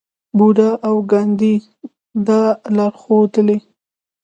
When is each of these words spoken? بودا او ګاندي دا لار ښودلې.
بودا 0.37 0.69
او 0.87 0.95
ګاندي 1.11 1.55
دا 2.27 2.41
لار 2.75 2.93
ښودلې. 3.01 3.57